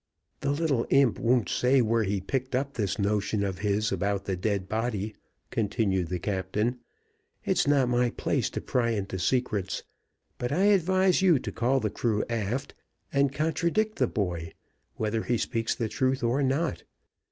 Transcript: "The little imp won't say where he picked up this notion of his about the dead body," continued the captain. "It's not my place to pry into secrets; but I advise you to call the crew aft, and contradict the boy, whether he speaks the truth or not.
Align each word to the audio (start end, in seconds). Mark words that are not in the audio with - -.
"The 0.39 0.49
little 0.49 0.87
imp 0.89 1.19
won't 1.19 1.47
say 1.47 1.79
where 1.79 2.01
he 2.05 2.21
picked 2.21 2.55
up 2.55 2.73
this 2.73 2.97
notion 2.97 3.43
of 3.43 3.59
his 3.59 3.91
about 3.91 4.25
the 4.25 4.35
dead 4.35 4.67
body," 4.67 5.13
continued 5.51 6.07
the 6.07 6.17
captain. 6.17 6.79
"It's 7.45 7.67
not 7.67 7.87
my 7.87 8.09
place 8.09 8.49
to 8.57 8.61
pry 8.61 8.89
into 8.93 9.19
secrets; 9.19 9.83
but 10.39 10.51
I 10.51 10.63
advise 10.63 11.21
you 11.21 11.37
to 11.37 11.51
call 11.51 11.79
the 11.79 11.91
crew 11.91 12.25
aft, 12.31 12.73
and 13.13 13.31
contradict 13.31 13.99
the 13.99 14.07
boy, 14.07 14.53
whether 14.95 15.21
he 15.21 15.37
speaks 15.37 15.75
the 15.75 15.87
truth 15.87 16.23
or 16.23 16.41
not. 16.41 16.81